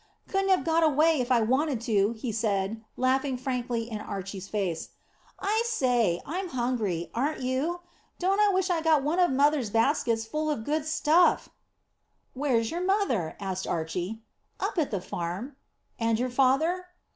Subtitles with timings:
[0.27, 4.89] "Couldn't have got away if I wanted to," he said, laughing frankly in Archy's face.
[5.39, 7.11] "I say, I am hungry!
[7.13, 7.81] Aren't you?
[8.17, 11.49] Don't I wish I'd got one of mother's baskets full of good stuff!"
[12.33, 14.23] "Where's your mother?" asked Archy.
[14.59, 15.55] "Up at the farm."
[15.99, 16.87] "And your father?"